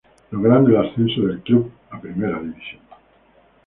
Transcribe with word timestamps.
Logrando 0.31 0.71
el 0.71 0.77
ascenso 0.77 1.21
del 1.21 1.41
Club 1.43 1.71
a 1.91 2.01
primera 2.01 2.39
división. 2.39 2.81